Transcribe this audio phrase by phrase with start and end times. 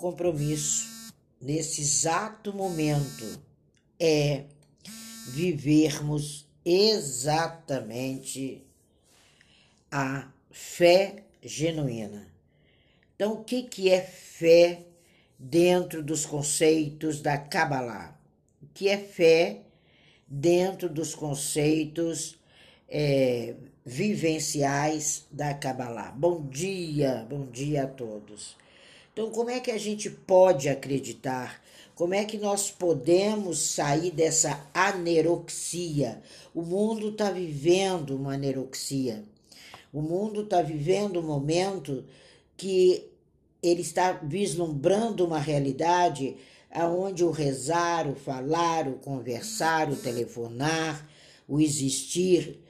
[0.00, 3.38] compromisso nesse exato momento
[3.98, 4.44] é
[5.28, 8.64] vivermos exatamente
[9.90, 12.26] a fé genuína.
[13.14, 14.86] Então, o que, que é fé
[15.38, 18.18] dentro dos conceitos da Kabbalah?
[18.62, 19.60] O que é fé
[20.26, 22.38] dentro dos conceitos
[22.88, 23.54] é,
[23.84, 26.10] vivenciais da Kabbalah?
[26.12, 28.56] Bom dia, bom dia a todos.
[29.12, 31.62] Então, como é que a gente pode acreditar?
[31.94, 36.22] Como é que nós podemos sair dessa aneroxia?
[36.54, 39.24] O mundo está vivendo uma aneroxia.
[39.92, 42.04] O mundo está vivendo um momento
[42.56, 43.10] que
[43.62, 46.36] ele está vislumbrando uma realidade
[46.70, 51.06] aonde o rezar, o falar, o conversar, o telefonar,
[51.48, 52.60] o existir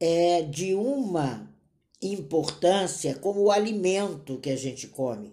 [0.00, 1.48] é de uma
[2.02, 5.32] importância como o alimento que a gente come.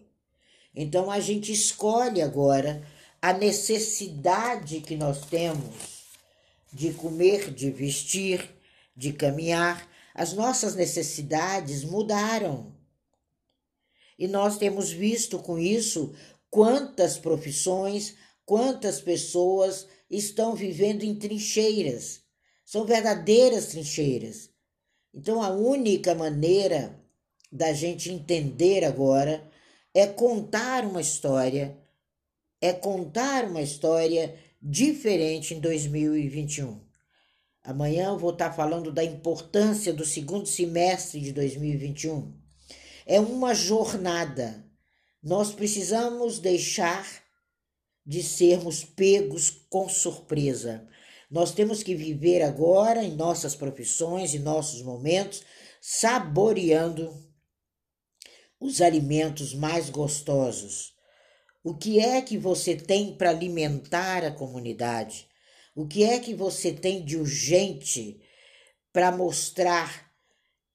[0.75, 2.85] Então a gente escolhe agora
[3.21, 6.05] a necessidade que nós temos
[6.71, 8.49] de comer, de vestir,
[8.95, 9.89] de caminhar.
[10.13, 12.73] As nossas necessidades mudaram.
[14.17, 16.13] E nós temos visto com isso
[16.49, 18.15] quantas profissões,
[18.45, 22.21] quantas pessoas estão vivendo em trincheiras.
[22.65, 24.49] São verdadeiras trincheiras.
[25.13, 26.99] Então, a única maneira
[27.51, 29.48] da gente entender agora
[29.93, 31.77] é contar uma história,
[32.61, 36.79] é contar uma história diferente em 2021.
[37.63, 42.33] Amanhã eu vou estar falando da importância do segundo semestre de 2021.
[43.05, 44.65] É uma jornada.
[45.21, 47.05] Nós precisamos deixar
[48.05, 50.87] de sermos pegos com surpresa.
[51.29, 55.43] Nós temos que viver agora em nossas profissões, em nossos momentos,
[55.79, 57.28] saboreando
[58.59, 60.93] os alimentos mais gostosos.
[61.63, 65.27] O que é que você tem para alimentar a comunidade?
[65.75, 68.19] O que é que você tem de urgente
[68.91, 70.11] para mostrar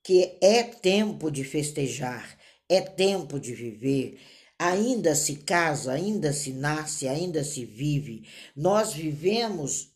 [0.02, 4.20] que é tempo de festejar, é tempo de viver?
[4.58, 8.26] Ainda se casa, ainda se nasce, ainda se vive.
[8.54, 9.90] Nós vivemos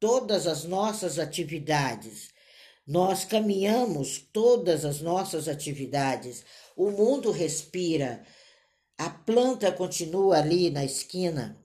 [0.00, 2.28] todas as nossas atividades.
[2.86, 6.44] Nós caminhamos todas as nossas atividades.
[6.78, 8.22] O mundo respira.
[8.96, 11.60] A planta continua ali na esquina.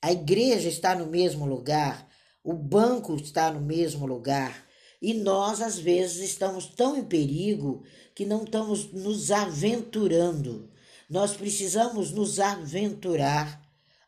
[0.00, 2.08] A igreja está no mesmo lugar.
[2.42, 4.66] O banco está no mesmo lugar.
[5.02, 10.72] E nós, às vezes, estamos tão em perigo que não estamos nos aventurando.
[11.10, 13.60] Nós precisamos nos aventurar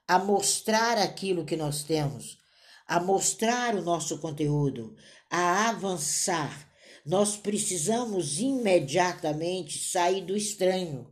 [0.09, 2.39] a mostrar aquilo que nós temos,
[2.89, 4.97] a mostrar o nosso conteúdo,
[5.31, 6.69] a avançar.
[7.05, 11.06] Nós precisamos imediatamente sair do estranho.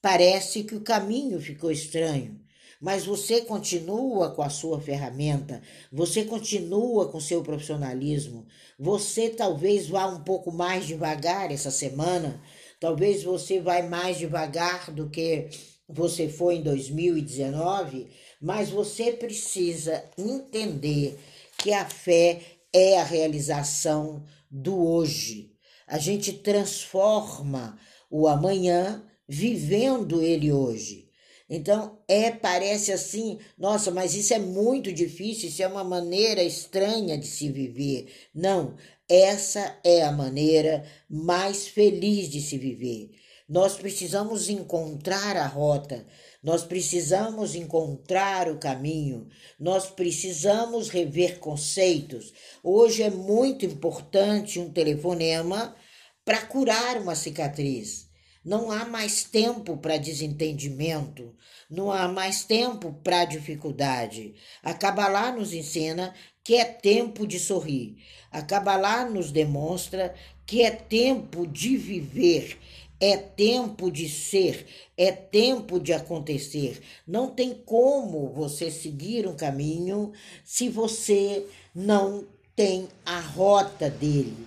[0.00, 2.40] Parece que o caminho ficou estranho,
[2.80, 8.46] mas você continua com a sua ferramenta, você continua com seu profissionalismo.
[8.78, 12.40] Você talvez vá um pouco mais devagar essa semana,
[12.78, 15.48] talvez você vá mais devagar do que
[15.88, 18.08] você foi em 2019,
[18.40, 21.18] mas você precisa entender
[21.56, 22.40] que a fé
[22.72, 24.22] é a realização
[24.54, 25.50] do hoje.
[25.84, 27.76] A gente transforma
[28.08, 31.08] o amanhã vivendo ele hoje.
[31.50, 37.18] Então, é, parece assim, nossa, mas isso é muito difícil, isso é uma maneira estranha
[37.18, 38.06] de se viver.
[38.34, 38.76] Não,
[39.08, 43.10] essa é a maneira mais feliz de se viver.
[43.46, 46.06] Nós precisamos encontrar a rota,
[46.44, 49.26] nós precisamos encontrar o caminho,
[49.58, 52.34] nós precisamos rever conceitos.
[52.62, 55.74] Hoje é muito importante um telefonema
[56.22, 58.10] para curar uma cicatriz.
[58.44, 61.34] Não há mais tempo para desentendimento,
[61.70, 64.34] não há mais tempo para dificuldade.
[64.62, 67.96] A Kabbalah nos ensina que é tempo de sorrir.
[68.30, 72.58] A Kabbalah nos demonstra que é tempo de viver
[73.00, 74.66] é tempo de ser,
[74.96, 76.80] é tempo de acontecer.
[77.06, 80.12] Não tem como você seguir um caminho
[80.44, 84.46] se você não tem a rota dele.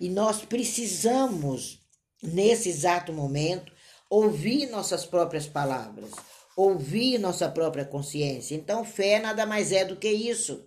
[0.00, 1.80] E nós precisamos,
[2.22, 3.72] nesse exato momento,
[4.10, 6.10] ouvir nossas próprias palavras,
[6.56, 8.54] ouvir nossa própria consciência.
[8.54, 10.64] Então, fé nada mais é do que isso.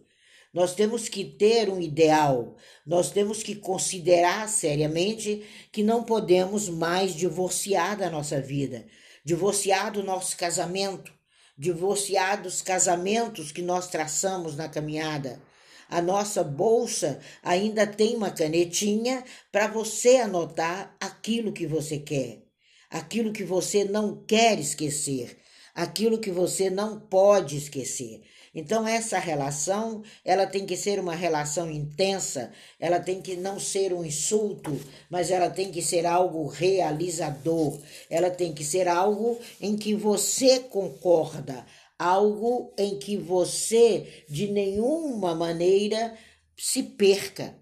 [0.52, 2.56] Nós temos que ter um ideal,
[2.86, 8.88] nós temos que considerar seriamente que não podemos mais divorciar da nossa vida,
[9.24, 11.14] divorciar do nosso casamento,
[11.56, 15.40] divorciar dos casamentos que nós traçamos na caminhada.
[15.88, 22.44] A nossa bolsa ainda tem uma canetinha para você anotar aquilo que você quer,
[22.90, 25.39] aquilo que você não quer esquecer,
[25.80, 28.22] aquilo que você não pode esquecer.
[28.54, 33.94] Então essa relação, ela tem que ser uma relação intensa, ela tem que não ser
[33.94, 34.78] um insulto,
[35.10, 37.80] mas ela tem que ser algo realizador.
[38.10, 41.66] Ela tem que ser algo em que você concorda,
[41.98, 46.14] algo em que você de nenhuma maneira
[46.58, 47.56] se perca.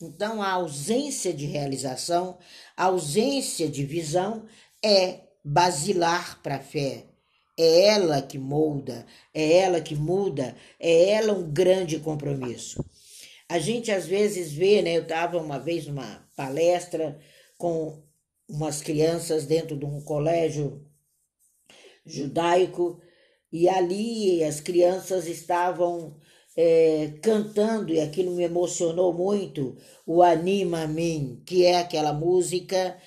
[0.00, 2.38] Então a ausência de realização,
[2.76, 4.46] a ausência de visão
[4.80, 7.06] é basilar para a fé
[7.56, 12.84] é ela que molda, é ela que muda, é ela um grande compromisso.
[13.48, 14.96] A gente às vezes vê, né?
[14.96, 17.18] Eu estava uma vez numa palestra
[17.58, 18.02] com
[18.48, 20.84] umas crianças dentro de um colégio
[22.04, 23.00] judaico
[23.52, 26.16] e ali as crianças estavam
[26.56, 32.98] é, cantando e aquilo me emocionou muito o Anima Mim, que é aquela música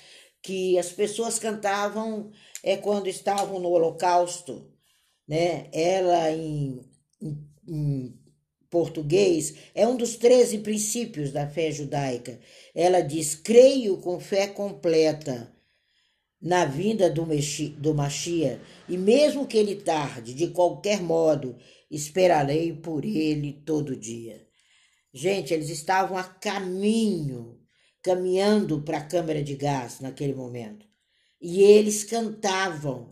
[0.42, 2.30] que as pessoas cantavam
[2.62, 4.70] é quando estavam no Holocausto,
[5.26, 5.68] né?
[5.72, 6.80] Ela em,
[7.20, 8.18] em, em
[8.70, 12.38] português é um dos 13 princípios da fé judaica.
[12.74, 15.52] Ela diz: creio com fé completa
[16.40, 21.56] na vinda do, Mexi, do Machia, e mesmo que ele tarde, de qualquer modo,
[21.90, 24.46] esperarei por ele todo dia.
[25.12, 27.58] Gente, eles estavam a caminho,
[28.02, 30.87] caminhando para a câmara de gás naquele momento.
[31.40, 33.10] E eles cantavam.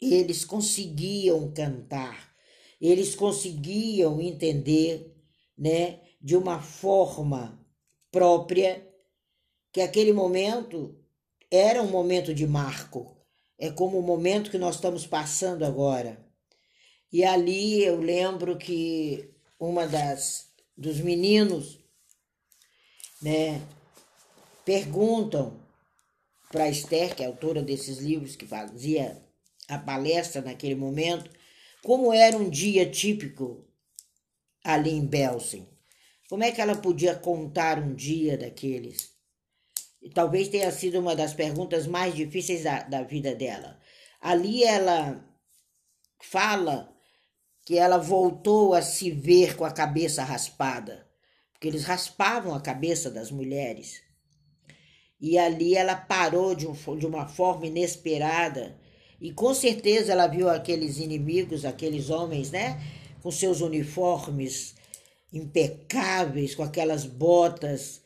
[0.00, 2.34] Eles conseguiam cantar.
[2.80, 5.14] Eles conseguiam entender,
[5.56, 7.64] né, de uma forma
[8.10, 8.86] própria
[9.72, 10.98] que aquele momento
[11.50, 13.16] era um momento de marco.
[13.58, 16.24] É como o momento que nós estamos passando agora.
[17.12, 20.46] E ali eu lembro que uma das
[20.76, 21.78] dos meninos,
[23.22, 23.62] né,
[24.64, 25.65] perguntam
[26.50, 29.22] para Esther, que é autora desses livros, que fazia
[29.68, 31.30] a palestra naquele momento,
[31.82, 33.64] como era um dia típico
[34.64, 35.68] ali em Belsen.
[36.28, 39.10] Como é que ela podia contar um dia daqueles?
[40.02, 43.78] E talvez tenha sido uma das perguntas mais difíceis da, da vida dela.
[44.20, 45.24] Ali ela
[46.20, 46.92] fala
[47.64, 51.08] que ela voltou a se ver com a cabeça raspada,
[51.52, 54.02] porque eles raspavam a cabeça das mulheres.
[55.20, 58.78] E ali ela parou de, um, de uma forma inesperada.
[59.20, 62.80] E com certeza ela viu aqueles inimigos, aqueles homens, né?
[63.22, 64.74] Com seus uniformes
[65.32, 68.02] impecáveis, com aquelas botas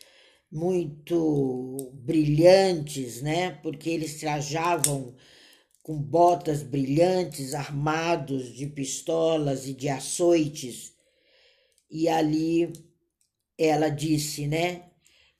[0.50, 3.52] muito brilhantes, né?
[3.62, 5.14] Porque eles trajavam
[5.82, 10.92] com botas brilhantes, armados de pistolas e de açoites.
[11.90, 12.72] E ali
[13.58, 14.89] ela disse, né?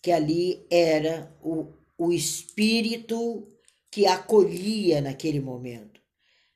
[0.03, 3.47] Que ali era o, o espírito
[3.91, 6.01] que acolhia naquele momento.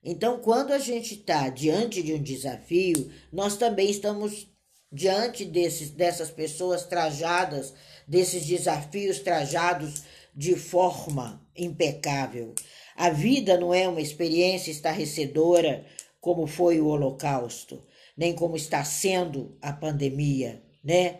[0.02, 4.46] Então, quando a gente está diante de um desafio, nós também estamos
[4.92, 7.74] diante desses, dessas pessoas trajadas,
[8.06, 10.02] desses desafios trajados
[10.34, 12.54] de forma impecável.
[12.94, 15.84] A vida não é uma experiência estarrecedora
[16.20, 17.82] como foi o Holocausto,
[18.16, 21.18] nem como está sendo a pandemia, né?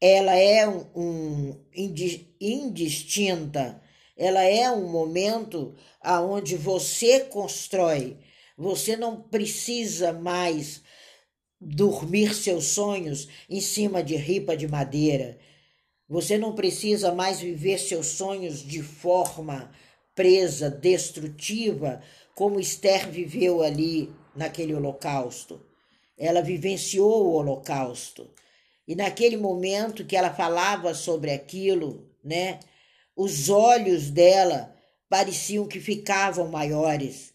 [0.00, 1.60] Ela é um, um
[2.40, 3.82] indistinta,
[4.16, 8.18] ela é um momento aonde você constrói.
[8.56, 10.82] Você não precisa mais
[11.60, 15.38] dormir seus sonhos em cima de ripa de madeira.
[16.08, 19.70] Você não precisa mais viver seus sonhos de forma
[20.14, 22.02] presa, destrutiva,
[22.34, 25.60] como Esther viveu ali naquele holocausto.
[26.16, 28.28] Ela vivenciou o holocausto.
[28.88, 32.58] E naquele momento que ela falava sobre aquilo, né,
[33.14, 34.74] os olhos dela
[35.10, 37.34] pareciam que ficavam maiores.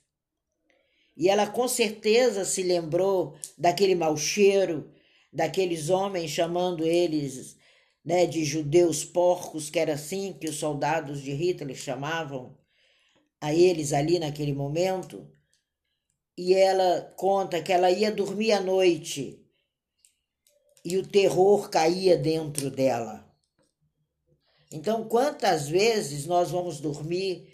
[1.15, 4.91] E ela com certeza se lembrou daquele mau cheiro,
[5.31, 7.55] daqueles homens chamando eles
[8.03, 12.57] né, de judeus porcos, que era assim que os soldados de Hitler chamavam
[13.39, 15.29] a eles ali naquele momento.
[16.36, 19.42] E ela conta que ela ia dormir à noite
[20.84, 23.24] e o terror caía dentro dela.
[24.72, 27.48] Então, quantas vezes nós vamos dormir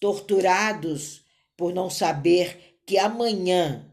[0.00, 1.24] torturados
[1.56, 3.90] por não saber que amanhã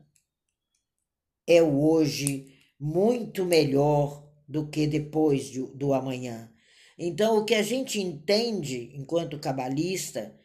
[1.47, 6.51] é o hoje muito melhor do que depois do, do amanhã.
[6.97, 10.35] Então, o que a gente entende enquanto cabalista,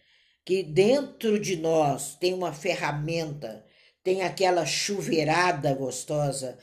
[0.44, 3.64] que dentro de nós tem uma ferramenta,
[4.04, 6.58] tem aquela chuveirada gostosa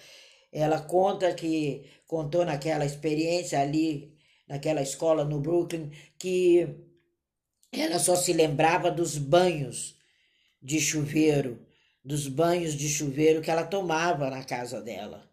[0.53, 4.15] ela conta que contou naquela experiência ali,
[4.47, 6.67] naquela escola no Brooklyn, que
[7.71, 9.97] ela só se lembrava dos banhos,
[10.61, 11.65] de chuveiro,
[12.05, 15.29] dos banhos de chuveiro que ela tomava na casa dela.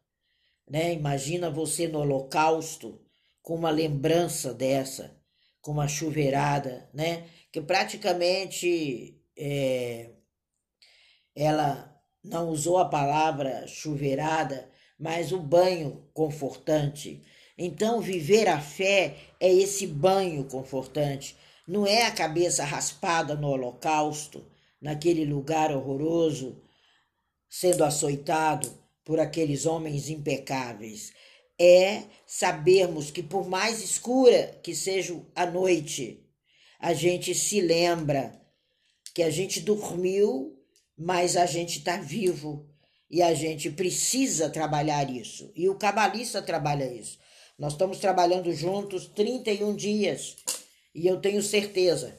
[0.68, 0.94] Né?
[0.94, 3.00] Imagina você no Holocausto
[3.42, 5.16] com uma lembrança dessa,
[5.60, 7.28] com uma chuveirada, né?
[7.52, 10.10] Que praticamente é,
[11.34, 14.70] ela não usou a palavra chuveirada,
[15.00, 17.22] mas o banho confortante.
[17.56, 24.44] Então, viver a fé é esse banho confortante, não é a cabeça raspada no holocausto,
[24.80, 26.60] naquele lugar horroroso,
[27.48, 28.70] sendo açoitado
[29.04, 31.12] por aqueles homens impecáveis.
[31.58, 36.26] É sabermos que, por mais escura que seja a noite,
[36.78, 38.40] a gente se lembra
[39.14, 40.58] que a gente dormiu,
[40.96, 42.69] mas a gente está vivo
[43.10, 45.50] e a gente precisa trabalhar isso.
[45.56, 47.18] E o cabalista trabalha isso.
[47.58, 50.36] Nós estamos trabalhando juntos 31 dias
[50.94, 52.16] e eu tenho certeza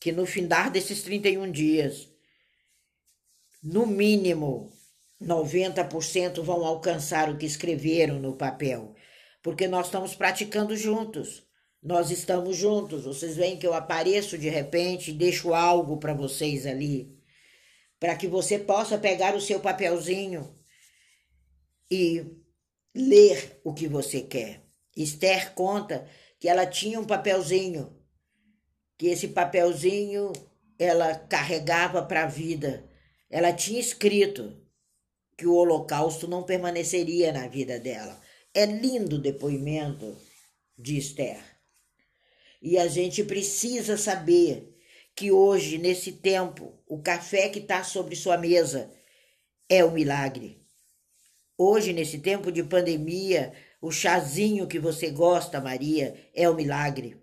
[0.00, 2.08] que no findar desses 31 dias,
[3.62, 4.72] no mínimo
[5.22, 8.94] 90% vão alcançar o que escreveram no papel,
[9.42, 11.44] porque nós estamos praticando juntos.
[11.82, 13.04] Nós estamos juntos.
[13.04, 17.15] Vocês veem que eu apareço de repente e deixo algo para vocês ali,
[17.98, 20.56] para que você possa pegar o seu papelzinho
[21.90, 22.24] e
[22.94, 24.62] ler o que você quer.
[24.96, 27.96] Esther conta que ela tinha um papelzinho,
[28.98, 30.32] que esse papelzinho
[30.78, 32.88] ela carregava para a vida.
[33.30, 34.56] Ela tinha escrito
[35.36, 38.20] que o holocausto não permaneceria na vida dela.
[38.54, 40.16] É lindo o depoimento
[40.78, 41.42] de Esther.
[42.62, 44.75] E a gente precisa saber
[45.16, 48.90] que hoje, nesse tempo, o café que está sobre sua mesa
[49.66, 50.62] é o milagre.
[51.56, 57.18] Hoje, nesse tempo de pandemia, o chazinho que você gosta, Maria, é o milagre.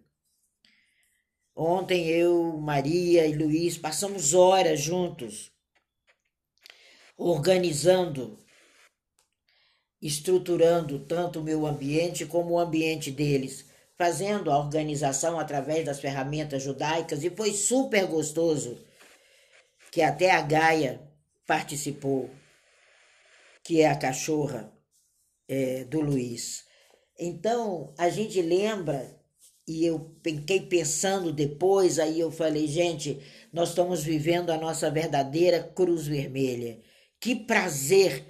[1.55, 5.51] Ontem eu, Maria e Luiz passamos horas juntos
[7.15, 8.39] organizando,
[10.01, 16.63] estruturando tanto o meu ambiente como o ambiente deles, fazendo a organização através das ferramentas
[16.63, 18.77] judaicas e foi super gostoso
[19.91, 21.01] que até a Gaia
[21.45, 22.29] participou,
[23.63, 24.71] que é a cachorra
[25.47, 26.65] é, do Luiz.
[27.19, 29.15] Então a gente lembra
[29.67, 33.21] e eu fiquei pensando depois, aí eu falei, gente,
[33.51, 36.79] nós estamos vivendo a nossa verdadeira cruz vermelha.
[37.19, 38.25] Que prazer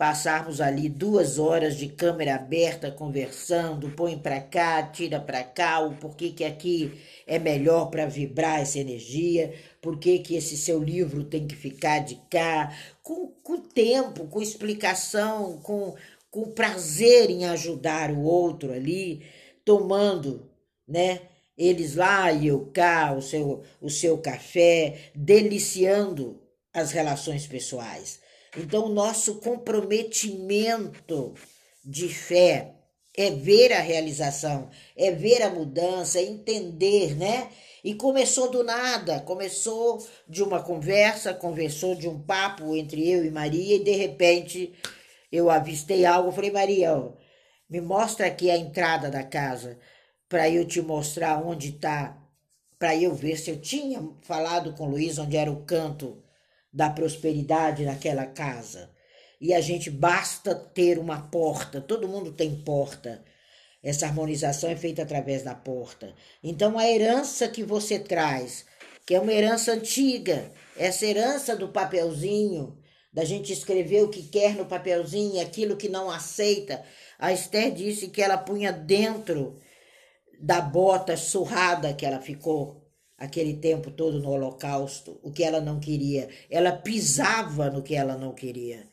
[0.00, 5.94] passarmos ali duas horas de câmera aberta conversando, põe para cá, tira para cá, o
[5.94, 11.46] porquê que aqui é melhor para vibrar essa energia, porquê que esse seu livro tem
[11.46, 15.94] que ficar de cá, com, com tempo, com explicação, com,
[16.30, 19.22] com prazer em ajudar o outro ali,
[19.66, 20.50] tomando,
[20.88, 21.20] né?
[21.58, 26.40] Eles lá e eu cá, o seu, o seu café, deliciando
[26.72, 28.29] as relações pessoais.
[28.56, 31.34] Então, nosso comprometimento
[31.84, 32.74] de fé
[33.16, 37.50] é ver a realização, é ver a mudança, é entender, né?
[37.82, 43.30] E começou do nada, começou de uma conversa, conversou de um papo entre eu e
[43.30, 44.72] Maria, e de repente
[45.30, 46.32] eu avistei algo.
[46.32, 47.12] Falei, Maria, ó,
[47.68, 49.78] me mostra aqui a entrada da casa,
[50.28, 52.16] para eu te mostrar onde está,
[52.78, 56.22] para eu ver se eu tinha falado com o Luiz onde era o canto
[56.72, 58.90] da prosperidade naquela casa.
[59.40, 63.24] E a gente basta ter uma porta, todo mundo tem porta.
[63.82, 66.14] Essa harmonização é feita através da porta.
[66.42, 68.66] Então a herança que você traz,
[69.06, 72.78] que é uma herança antiga, essa herança do papelzinho,
[73.12, 76.84] da gente escrever o que quer no papelzinho, aquilo que não aceita.
[77.18, 79.58] A Esther disse que ela punha dentro
[80.40, 82.79] da bota surrada que ela ficou
[83.20, 86.30] aquele tempo todo no Holocausto, o que ela não queria.
[86.50, 88.88] Ela pisava no que ela não queria.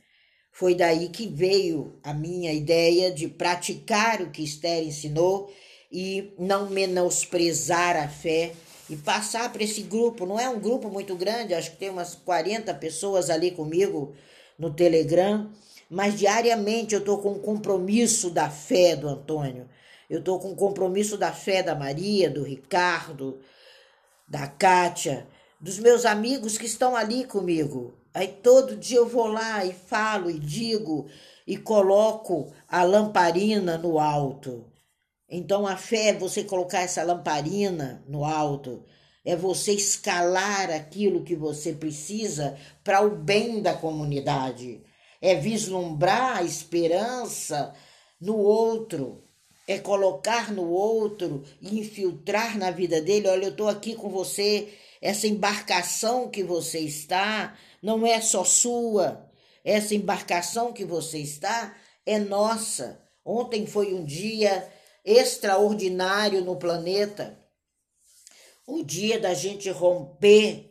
[0.52, 5.50] Foi daí que veio a minha ideia de praticar o que Esther ensinou
[5.90, 8.52] e não menosprezar a fé
[8.90, 10.26] e passar para esse grupo.
[10.26, 14.14] Não é um grupo muito grande, acho que tem umas 40 pessoas ali comigo
[14.60, 15.50] no Telegram,
[15.90, 19.70] mas diariamente eu estou com o compromisso da fé do Antônio.
[20.10, 23.40] Eu estou com o compromisso da fé da Maria, do Ricardo,
[24.28, 25.28] da Kátia,
[25.60, 27.94] dos meus amigos que estão ali comigo.
[28.14, 31.08] Aí todo dia eu vou lá e falo e digo
[31.46, 34.66] e coloco a lamparina no alto.
[35.30, 38.84] Então a fé é você colocar essa lamparina no alto,
[39.26, 44.84] é você escalar aquilo que você precisa para o bem da comunidade,
[45.22, 47.74] é vislumbrar a esperança
[48.20, 49.27] no outro,
[49.68, 53.28] é colocar no outro e infiltrar na vida dele.
[53.28, 59.30] Olha, eu estou aqui com você Essa embarcação que você está não é só sua.
[59.64, 63.00] Essa embarcação que você está é nossa.
[63.24, 64.68] Ontem foi um dia
[65.04, 67.38] extraordinário no planeta.
[68.66, 70.68] O dia da gente romper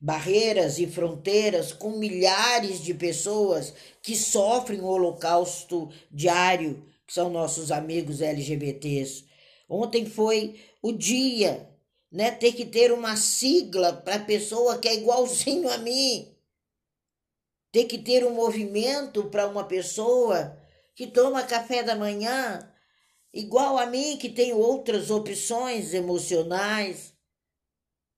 [0.00, 3.72] barreiras e fronteiras com milhares de pessoas
[4.02, 9.24] que sofrem o holocausto diário, são nossos amigos LGBTs.
[9.68, 11.70] Ontem foi o dia,
[12.10, 12.32] né?
[12.32, 16.36] Ter que ter uma sigla para pessoa que é igualzinho a mim.
[17.70, 20.58] Ter que ter um movimento para uma pessoa
[20.92, 22.68] que toma café da manhã
[23.32, 27.14] igual a mim, que tem outras opções emocionais.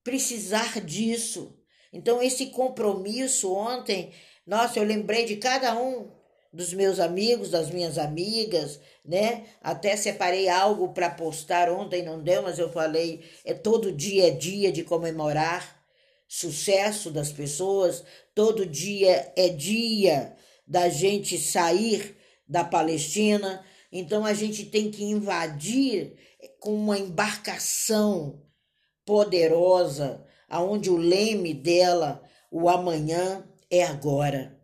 [0.02, 1.54] Precisar disso.
[1.92, 4.14] Então, esse compromisso ontem,
[4.46, 6.15] nossa, eu lembrei de cada um
[6.56, 9.44] dos meus amigos, das minhas amigas, né?
[9.62, 14.30] Até separei algo para postar ontem, não deu, mas eu falei, é todo dia é
[14.30, 15.84] dia de comemorar
[16.26, 18.02] sucesso das pessoas,
[18.34, 20.34] todo dia é dia
[20.66, 22.16] da gente sair
[22.48, 23.62] da Palestina.
[23.92, 26.16] Então a gente tem que invadir
[26.58, 28.42] com uma embarcação
[29.04, 34.58] poderosa aonde o leme dela, o amanhã é agora,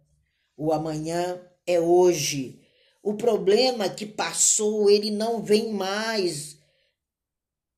[0.57, 2.61] o amanhã é hoje.
[3.03, 6.59] O problema que passou, ele não vem mais.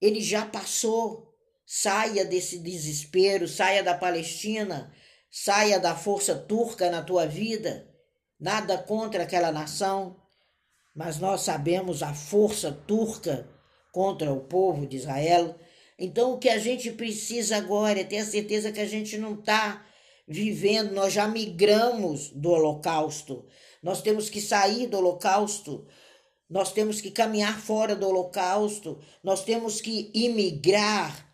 [0.00, 1.32] Ele já passou.
[1.66, 4.92] Saia desse desespero, saia da Palestina,
[5.30, 7.88] saia da força turca na tua vida.
[8.38, 10.20] Nada contra aquela nação,
[10.94, 13.48] mas nós sabemos a força turca
[13.90, 15.58] contra o povo de Israel
[15.98, 19.34] então, o que a gente precisa agora é ter a certeza que a gente não
[19.34, 19.84] está
[20.26, 23.46] vivendo, nós já migramos do Holocausto.
[23.84, 25.86] Nós temos que sair do Holocausto.
[26.50, 28.98] Nós temos que caminhar fora do Holocausto.
[29.22, 31.32] Nós temos que imigrar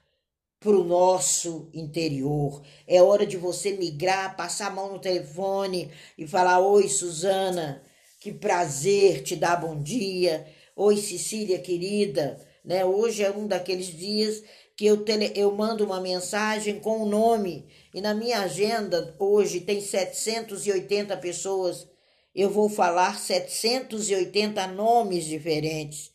[0.58, 2.62] para o nosso interior.
[2.86, 7.82] É hora de você migrar, passar a mão no telefone e falar: Oi, Suzana,
[8.20, 10.46] que prazer te dar bom dia.
[10.76, 12.84] Oi, Cecília, querida né?
[12.84, 14.42] Hoje é um daqueles dias
[14.76, 19.60] que eu, tele, eu mando uma mensagem com o nome e na minha agenda hoje
[19.60, 21.86] tem 780 pessoas.
[22.34, 26.12] Eu vou falar 780 nomes diferentes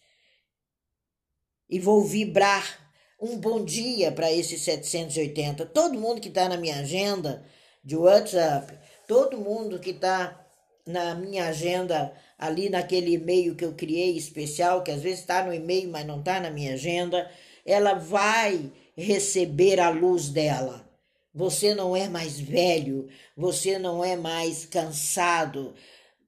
[1.70, 5.66] e vou vibrar um bom dia para esses 780.
[5.66, 7.46] Todo mundo que está na minha agenda
[7.84, 10.46] de WhatsApp, todo mundo que está
[10.86, 15.54] na minha agenda ali naquele e-mail que eu criei especial, que às vezes está no
[15.54, 17.30] e-mail, mas não está na minha agenda,
[17.66, 20.86] ela vai receber a luz dela.
[21.34, 25.74] Você não é mais velho, você não é mais cansado.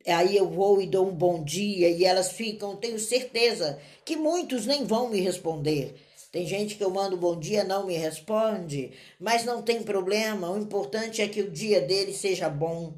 [0.05, 4.65] Aí eu vou e dou um bom dia e elas ficam, tenho certeza que muitos
[4.65, 5.95] nem vão me responder.
[6.31, 10.49] Tem gente que eu mando bom dia, não me responde, mas não tem problema.
[10.49, 12.93] O importante é que o dia dele seja bom.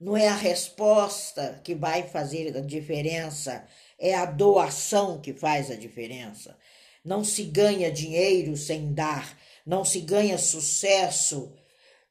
[0.00, 3.64] Não é a resposta que vai fazer a diferença,
[3.98, 6.56] é a doação que faz a diferença.
[7.04, 11.52] Não se ganha dinheiro sem dar, não se ganha sucesso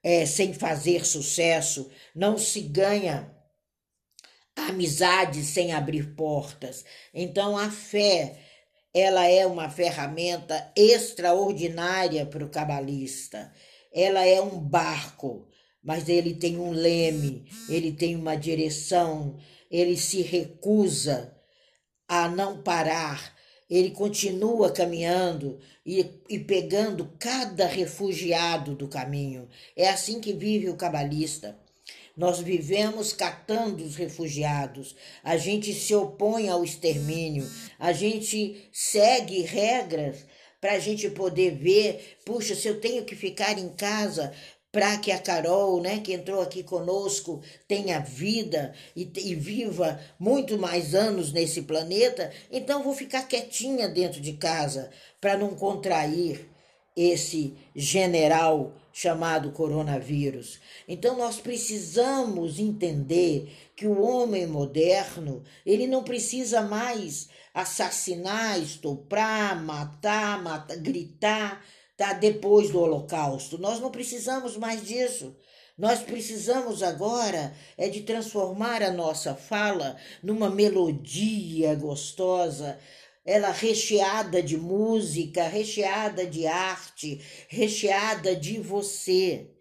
[0.03, 3.29] é, sem fazer sucesso, não se ganha
[4.57, 6.83] amizade sem abrir portas.
[7.13, 8.39] Então a fé,
[8.93, 13.53] ela é uma ferramenta extraordinária para o cabalista.
[13.93, 15.47] Ela é um barco
[15.87, 19.37] mas ele tem um leme, ele tem uma direção,
[19.71, 21.33] ele se recusa
[22.05, 23.33] a não parar,
[23.69, 29.47] ele continua caminhando e, e pegando cada refugiado do caminho.
[29.77, 31.57] É assim que vive o cabalista.
[32.17, 40.25] Nós vivemos catando os refugiados, a gente se opõe ao extermínio, a gente segue regras
[40.59, 44.33] para a gente poder ver, puxa, se eu tenho que ficar em casa
[44.71, 50.57] para que a Carol, né, que entrou aqui conosco, tenha vida e, e, viva muito
[50.57, 54.89] mais anos nesse planeta, então vou ficar quietinha dentro de casa
[55.21, 56.49] para não contrair
[56.97, 60.59] esse general chamado coronavírus.
[60.87, 70.41] Então nós precisamos entender que o homem moderno, ele não precisa mais assassinar, estuprar, matar,
[70.41, 71.63] matar gritar,
[71.95, 73.59] tá depois do Holocausto.
[73.59, 75.35] Nós não precisamos mais disso.
[75.77, 82.79] Nós precisamos agora é de transformar a nossa fala numa melodia gostosa,
[83.27, 89.51] ela recheada de música, recheada de arte, recheada de você.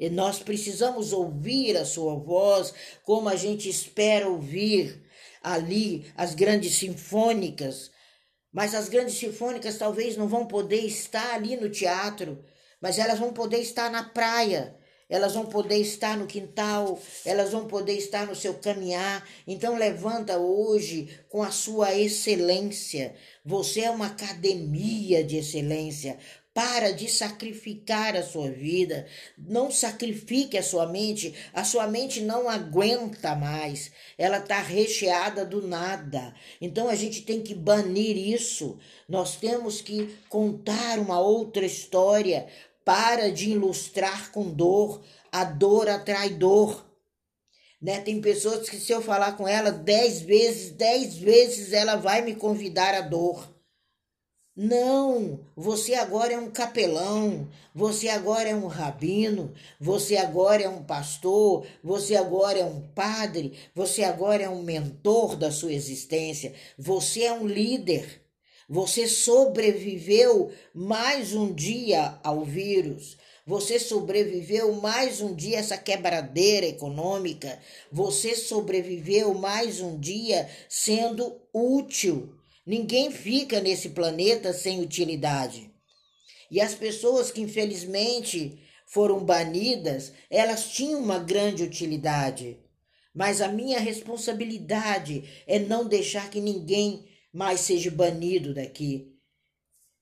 [0.00, 5.04] E nós precisamos ouvir a sua voz como a gente espera ouvir
[5.42, 7.90] ali as grandes sinfônicas
[8.56, 12.42] mas as grandes sinfônicas talvez não vão poder estar ali no teatro,
[12.80, 14.74] mas elas vão poder estar na praia,
[15.08, 19.26] elas vão poder estar no quintal, elas vão poder estar no seu caminhar.
[19.46, 23.14] Então levanta hoje com a sua excelência.
[23.44, 26.18] Você é uma academia de excelência.
[26.52, 29.06] Para de sacrificar a sua vida.
[29.36, 31.34] Não sacrifique a sua mente.
[31.52, 33.92] A sua mente não aguenta mais.
[34.16, 36.34] Ela está recheada do nada.
[36.58, 38.78] Então a gente tem que banir isso.
[39.06, 42.46] Nós temos que contar uma outra história.
[42.86, 45.02] Para de ilustrar com dor.
[45.32, 46.86] A dor atrai dor.
[47.82, 48.00] Né?
[48.00, 52.36] Tem pessoas que, se eu falar com ela dez vezes, dez vezes ela vai me
[52.36, 53.52] convidar a dor.
[54.54, 60.84] Não, você agora é um capelão, você agora é um rabino, você agora é um
[60.84, 67.24] pastor, você agora é um padre, você agora é um mentor da sua existência, você
[67.24, 68.25] é um líder.
[68.68, 73.16] Você sobreviveu mais um dia ao vírus.
[73.46, 77.60] Você sobreviveu mais um dia a essa quebradeira econômica.
[77.92, 82.34] Você sobreviveu mais um dia sendo útil.
[82.66, 85.70] Ninguém fica nesse planeta sem utilidade.
[86.50, 92.58] E as pessoas que infelizmente foram banidas, elas tinham uma grande utilidade.
[93.14, 99.12] Mas a minha responsabilidade é não deixar que ninguém mais seja banido daqui.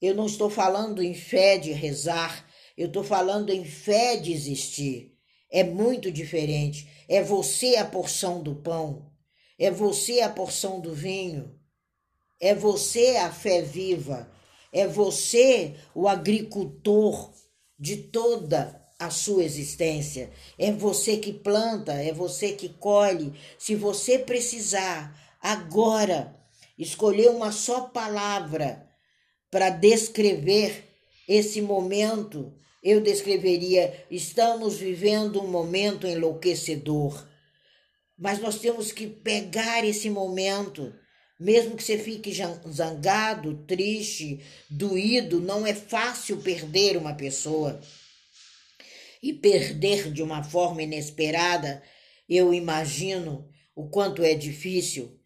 [0.01, 5.18] Eu não estou falando em fé de rezar, eu estou falando em fé de existir.
[5.51, 6.88] É muito diferente.
[7.09, 9.11] É você a porção do pão,
[9.59, 11.59] é você a porção do vinho.
[12.40, 14.31] É você a fé viva,
[14.73, 17.33] é você o agricultor
[17.77, 20.31] de toda a sua existência.
[20.57, 23.33] É você que planta, é você que colhe.
[23.59, 26.43] Se você precisar agora
[26.79, 28.89] escolher uma só palavra
[29.51, 30.85] para descrever
[31.29, 37.29] esse momento, eu descreveria: estamos vivendo um momento enlouquecedor.
[38.17, 40.95] Mas nós temos que pegar esse momento
[41.39, 42.33] mesmo que você fique
[42.71, 47.81] zangado, triste, doído, não é fácil perder uma pessoa.
[49.23, 51.83] E perder de uma forma inesperada,
[52.29, 55.19] eu imagino o quanto é difícil,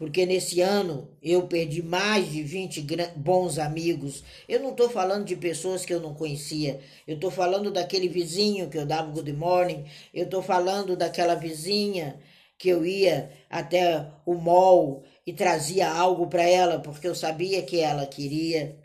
[0.00, 2.86] porque nesse ano eu perdi mais de 20
[3.16, 4.24] bons amigos.
[4.48, 8.70] Eu não estou falando de pessoas que eu não conhecia, eu estou falando daquele vizinho
[8.70, 9.84] que eu dava good morning,
[10.14, 12.18] eu estou falando daquela vizinha
[12.56, 17.78] que eu ia até o mall e trazia algo para ela, porque eu sabia que
[17.78, 18.78] ela queria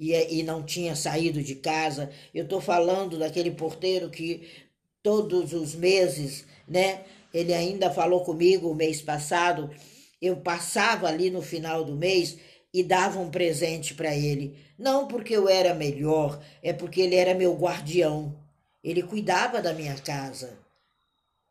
[0.00, 2.10] e, e não tinha saído de casa.
[2.32, 4.48] Eu estou falando daquele porteiro que
[5.02, 7.04] todos os meses, né?
[7.34, 9.70] Ele ainda falou comigo o mês passado.
[10.24, 12.38] Eu passava ali no final do mês
[12.72, 14.56] e dava um presente para ele.
[14.78, 18.34] Não porque eu era melhor, é porque ele era meu guardião.
[18.82, 20.58] Ele cuidava da minha casa.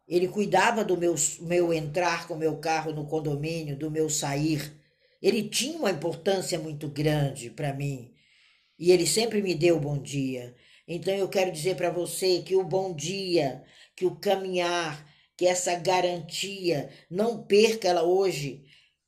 [0.07, 4.73] Ele cuidava do meu, meu entrar com meu carro no condomínio, do meu sair.
[5.21, 8.11] Ele tinha uma importância muito grande para mim.
[8.79, 10.55] E ele sempre me deu bom dia.
[10.87, 13.63] Então eu quero dizer para você que o bom dia,
[13.95, 18.62] que o caminhar, que essa garantia, não perca ela hoje.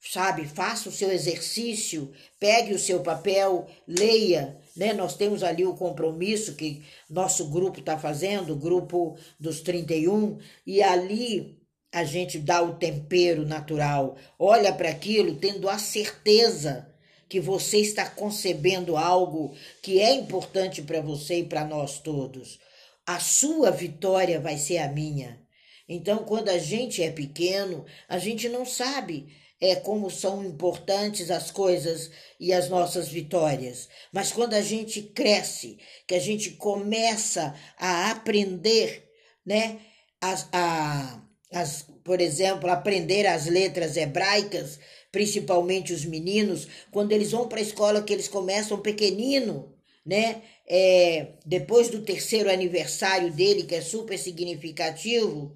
[0.07, 4.93] Sabe, faça o seu exercício, pegue o seu papel, leia, né?
[4.93, 10.83] Nós temos ali o compromisso que nosso grupo está fazendo, o grupo dos 31, e
[10.83, 11.59] ali
[11.91, 16.93] a gente dá o tempero natural, olha para aquilo tendo a certeza
[17.27, 22.59] que você está concebendo algo que é importante para você e para nós todos.
[23.07, 25.41] A sua vitória vai ser a minha.
[25.89, 29.27] Então, quando a gente é pequeno, a gente não sabe
[29.59, 33.87] é como são importantes as coisas e as nossas vitórias.
[34.11, 39.09] Mas quando a gente cresce, que a gente começa a aprender,
[39.45, 39.79] né,
[40.19, 44.79] as, a, as, por exemplo, aprender as letras hebraicas,
[45.11, 49.73] principalmente os meninos, quando eles vão para a escola, que eles começam pequenino,
[50.05, 50.41] né?
[50.67, 55.55] É, depois do terceiro aniversário dele, que é super significativo,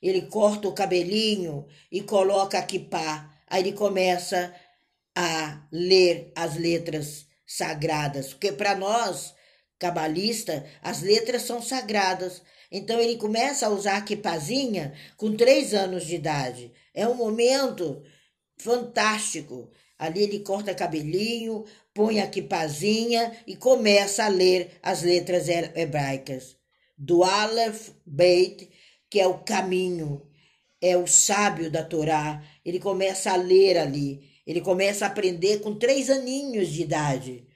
[0.00, 4.54] ele corta o cabelinho e coloca a kippah Aí ele começa
[5.14, 9.34] a ler as letras sagradas, porque para nós,
[9.76, 12.42] cabalistas, as letras são sagradas.
[12.70, 16.72] Então ele começa a usar a quipazinha com três anos de idade.
[16.94, 18.00] É um momento
[18.56, 19.68] fantástico.
[19.98, 26.56] Ali ele corta cabelinho, põe a quipazinha e começa a ler as letras hebraicas.
[26.96, 28.70] Do Aleph Beit,
[29.10, 30.29] que é o caminho,
[30.80, 32.42] é o sábio da Torá.
[32.64, 34.20] Ele começa a ler ali.
[34.46, 37.46] Ele começa a aprender com três aninhos de idade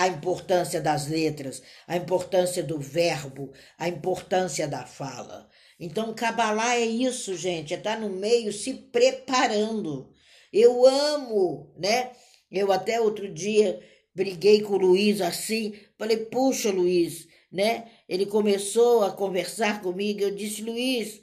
[0.00, 5.46] a importância das letras, a importância do verbo, a importância da fala.
[5.78, 10.10] Então, Kabbalah é isso, gente, é estar tá no meio se preparando.
[10.50, 12.12] Eu amo, né?
[12.50, 13.78] Eu até outro dia
[14.14, 17.86] briguei com o Luiz assim, falei, puxa, Luiz, né?
[18.08, 21.20] Ele começou a conversar comigo, eu disse, Luiz,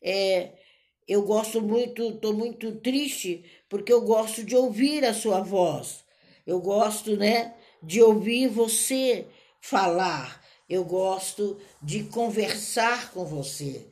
[0.00, 0.52] é,
[1.10, 6.04] eu gosto muito, estou muito triste, porque eu gosto de ouvir a sua voz.
[6.46, 9.26] Eu gosto, né, de ouvir você
[9.60, 10.40] falar.
[10.68, 13.88] Eu gosto de conversar com você.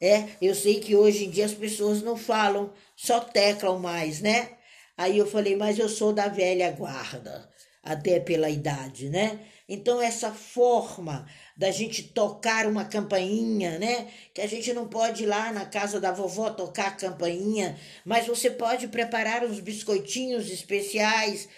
[0.00, 4.56] É, eu sei que hoje em dia as pessoas não falam, só teclam mais, né?
[4.96, 7.48] Aí eu falei, mas eu sou da velha guarda,
[7.84, 9.38] até pela idade, né?
[9.68, 11.24] Então essa forma
[11.58, 14.06] da gente tocar uma campainha, né?
[14.32, 18.28] Que a gente não pode ir lá na casa da vovó tocar a campainha, mas
[18.28, 21.48] você pode preparar uns biscoitinhos especiais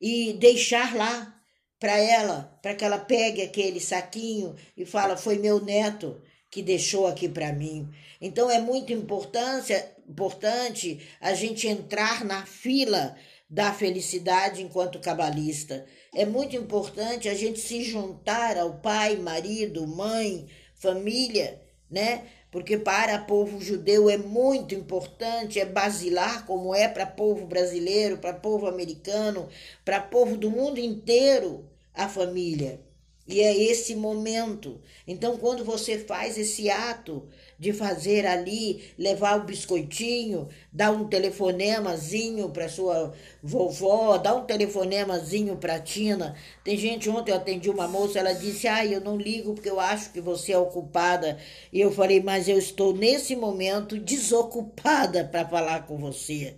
[0.00, 1.36] e deixar lá
[1.78, 7.06] para ela, para que ela pegue aquele saquinho e fala: "Foi meu neto que deixou
[7.06, 7.86] aqui para mim".
[8.18, 9.74] Então é muito importante,
[10.08, 13.14] importante a gente entrar na fila
[13.50, 15.84] da felicidade enquanto cabalista.
[16.14, 21.60] É muito importante a gente se juntar ao pai, marido, mãe, família,
[21.90, 22.26] né?
[22.50, 28.32] Porque para povo judeu é muito importante, é basilar, como é para povo brasileiro, para
[28.32, 29.48] povo americano,
[29.84, 32.80] para povo do mundo inteiro, a família.
[33.26, 34.80] E é esse momento.
[35.06, 37.28] Então, quando você faz esse ato
[37.60, 45.58] de fazer ali, levar o biscoitinho, dar um telefonemazinho para sua vovó, dar um telefonemazinho
[45.58, 46.34] para Tina.
[46.64, 49.78] Tem gente, ontem eu atendi uma moça, ela disse: "Ah, eu não ligo porque eu
[49.78, 51.38] acho que você é ocupada".
[51.70, 56.56] E eu falei: "Mas eu estou nesse momento desocupada para falar com você".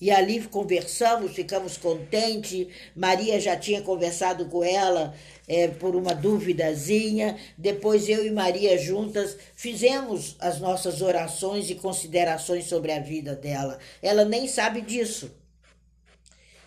[0.00, 2.66] E ali conversamos, ficamos contentes.
[2.96, 5.14] Maria já tinha conversado com ela
[5.46, 7.36] é, por uma duvidazinha.
[7.56, 13.78] Depois eu e Maria juntas fizemos as nossas orações e considerações sobre a vida dela.
[14.02, 15.30] Ela nem sabe disso.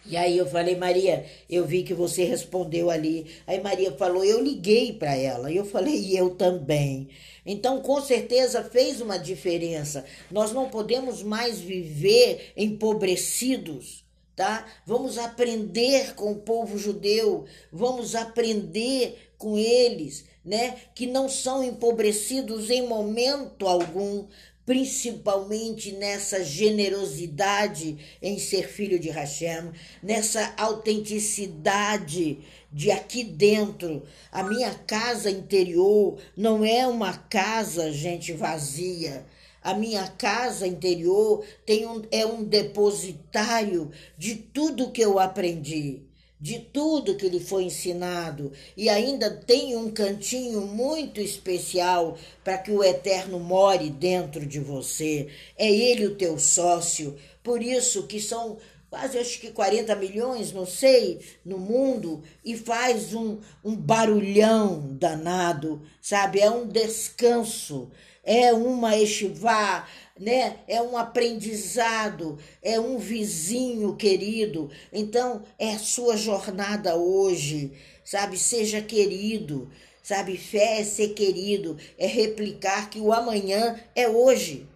[0.10, 3.28] E aí eu falei, Maria, eu vi que você respondeu ali.
[3.46, 5.52] Aí Maria falou, eu liguei para ela.
[5.52, 7.10] E eu falei, e eu também.
[7.46, 10.06] Então, com certeza fez uma diferença.
[10.32, 14.07] Nós não podemos mais viver empobrecidos
[14.38, 14.68] tá?
[14.86, 20.78] Vamos aprender com o povo judeu, vamos aprender com eles, né?
[20.94, 24.28] Que não são empobrecidos em momento algum,
[24.64, 29.72] principalmente nessa generosidade em ser filho de Hashem,
[30.04, 32.38] nessa autenticidade
[32.72, 34.04] de aqui dentro.
[34.32, 39.26] A minha casa interior não é uma casa, gente, vazia
[39.68, 46.04] a minha casa interior tem um, é um depositário de tudo que eu aprendi,
[46.40, 52.72] de tudo que lhe foi ensinado, e ainda tem um cantinho muito especial para que
[52.72, 55.28] o Eterno more dentro de você.
[55.58, 57.18] É ele o teu sócio.
[57.44, 58.58] Por isso que são
[58.90, 65.82] quase acho que 40 milhões, não sei, no mundo, e faz um, um barulhão danado,
[66.02, 66.40] sabe?
[66.40, 67.92] É um descanso
[68.28, 69.88] é uma estivá,
[70.20, 70.58] né?
[70.68, 74.70] É um aprendizado, é um vizinho querido.
[74.92, 77.72] Então, é a sua jornada hoje,
[78.04, 78.38] sabe?
[78.38, 79.72] Seja querido,
[80.04, 80.36] sabe?
[80.36, 84.68] Fé é ser querido, é replicar que o amanhã é hoje.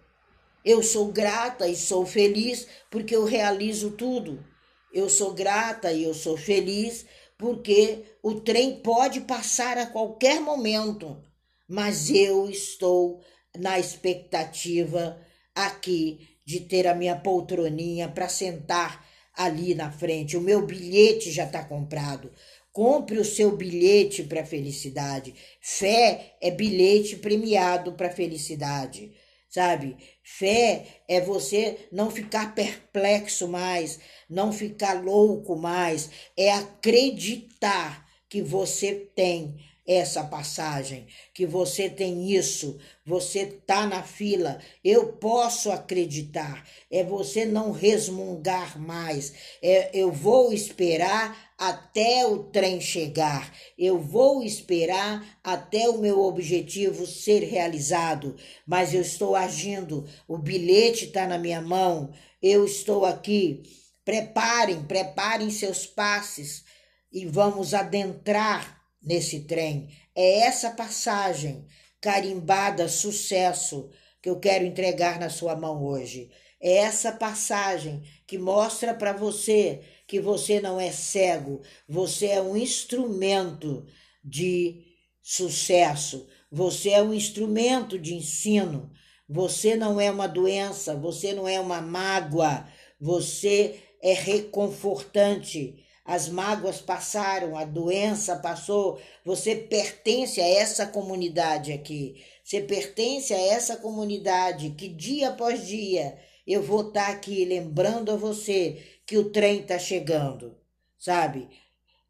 [0.64, 4.44] Eu sou grata e sou feliz porque eu realizo tudo.
[4.92, 7.06] Eu sou grata e eu sou feliz
[7.38, 11.20] porque o trem pode passar a qualquer momento,
[11.68, 13.20] mas eu estou
[13.58, 15.20] na expectativa
[15.54, 20.36] aqui de ter a minha poltroninha para sentar ali na frente.
[20.36, 22.30] O meu bilhete já está comprado.
[22.72, 25.34] Compre o seu bilhete para a felicidade.
[25.60, 29.12] Fé é bilhete premiado para a felicidade,
[29.48, 29.96] sabe?
[30.22, 33.98] Fé é você não ficar perplexo mais,
[34.30, 39.56] não ficar louco mais, é acreditar que você tem
[39.86, 46.64] essa passagem, que você tem isso, você tá na fila, eu posso acreditar.
[46.90, 49.32] É você não resmungar mais.
[49.60, 53.52] É, eu vou esperar até o trem chegar.
[53.76, 60.06] Eu vou esperar até o meu objetivo ser realizado, mas eu estou agindo.
[60.28, 62.12] O bilhete está na minha mão.
[62.40, 63.62] Eu estou aqui.
[64.04, 66.64] Preparem, preparem seus passes
[67.12, 69.88] e vamos adentrar nesse trem.
[70.14, 71.66] É essa passagem
[72.00, 76.30] carimbada sucesso que eu quero entregar na sua mão hoje.
[76.60, 82.56] É essa passagem que mostra para você que você não é cego, você é um
[82.56, 83.86] instrumento
[84.22, 84.84] de
[85.22, 88.92] sucesso, você é um instrumento de ensino,
[89.28, 92.68] você não é uma doença, você não é uma mágoa,
[93.00, 95.82] você é reconfortante.
[96.04, 102.24] As mágoas passaram, a doença passou, você pertence a essa comunidade aqui.
[102.42, 108.10] Você pertence a essa comunidade que dia após dia eu vou estar tá aqui lembrando
[108.10, 110.56] a você que o trem está chegando,
[110.98, 111.48] sabe?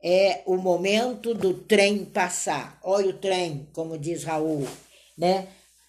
[0.03, 2.79] É o momento do trem passar.
[2.83, 4.67] Olha o trem, como diz Raul,
[5.17, 5.49] né?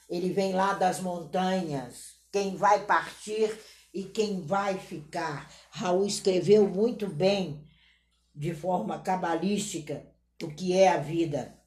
[0.10, 2.14] Ele vem lá das montanhas.
[2.32, 3.58] Quem vai partir
[3.94, 5.52] e quem vai ficar.
[5.72, 7.64] Raul escreveu muito bem,
[8.36, 10.06] de forma cabalística,
[10.42, 11.58] o que é a vida,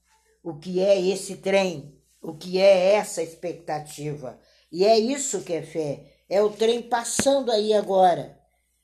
[0.43, 4.39] o que é esse trem, o que é essa expectativa.
[4.71, 6.13] E é isso que é fé.
[6.29, 8.39] É o trem passando aí agora.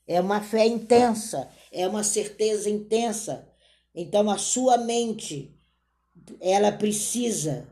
[0.07, 3.47] É uma fé intensa, é uma certeza intensa.
[3.93, 5.55] Então a sua mente,
[6.39, 7.67] ela precisa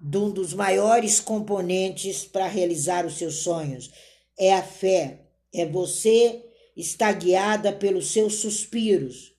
[0.00, 3.90] de um dos maiores componentes para realizar os seus sonhos.
[4.38, 5.26] É a fé.
[5.52, 6.44] É você
[6.76, 9.34] estar guiada pelos seus suspiros.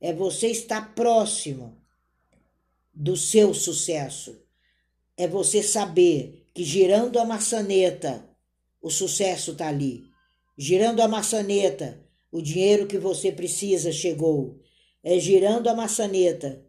[0.00, 1.76] É você estar próximo
[2.94, 4.40] do seu sucesso.
[5.16, 8.28] É você saber que girando a maçaneta,
[8.80, 10.04] o sucesso está ali.
[10.56, 14.58] Girando a maçaneta, o dinheiro que você precisa chegou.
[15.02, 16.64] É girando a maçaneta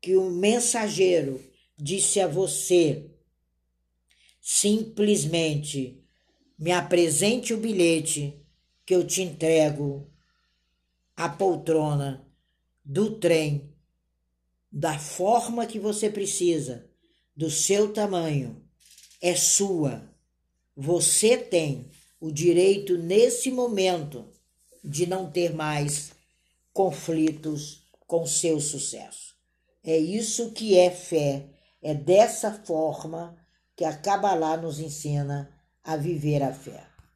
[0.00, 1.42] que o mensageiro
[1.76, 3.10] disse a você:
[4.40, 6.02] simplesmente
[6.58, 8.40] me apresente o bilhete
[8.84, 10.10] que eu te entrego
[11.16, 12.27] a poltrona
[12.88, 13.70] do trem
[14.72, 16.88] da forma que você precisa,
[17.36, 18.64] do seu tamanho,
[19.20, 20.10] é sua.
[20.74, 24.26] Você tem o direito, nesse momento,
[24.82, 26.12] de não ter mais
[26.72, 29.34] conflitos com seu sucesso.
[29.84, 31.46] É isso que é fé,
[31.82, 33.36] é dessa forma
[33.76, 36.87] que a Kabbalah nos ensina a viver a fé.